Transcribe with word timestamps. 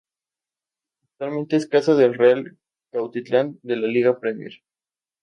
Actualmente 1.03 1.57
es 1.57 1.67
casa 1.67 1.93
del 1.93 2.15
Real 2.15 2.57
Cuautitlán 2.89 3.59
de 3.61 3.75
la 3.75 3.87
Liga 3.87 4.19
Premier. 4.19 4.63